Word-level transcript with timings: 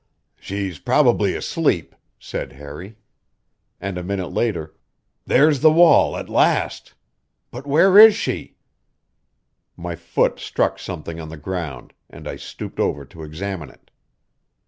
"She's 0.39 0.79
probably 0.79 1.35
asleep," 1.35 1.93
said 2.17 2.53
Harry. 2.53 2.97
And 3.79 3.99
a 3.99 4.03
minute 4.03 4.33
later: 4.33 4.73
"There's 5.27 5.59
the 5.59 5.69
wall 5.71 6.17
at 6.17 6.27
last! 6.27 6.95
But 7.51 7.67
where 7.67 7.95
is 7.99 8.15
she?" 8.15 8.55
My 9.77 9.95
foot 9.95 10.39
struck 10.39 10.79
something 10.79 11.19
on 11.19 11.29
the 11.29 11.37
ground, 11.37 11.93
and 12.09 12.27
I 12.27 12.37
stooped 12.37 12.79
over 12.79 13.05
to 13.05 13.21
examine 13.21 13.69
it. 13.69 13.91